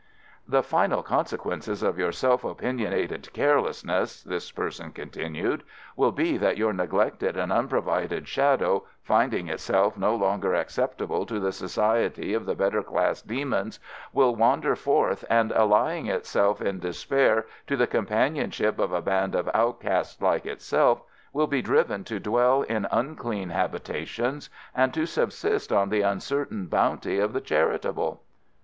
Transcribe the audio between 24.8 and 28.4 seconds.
to subsist on the uncertain bounty of the charitable."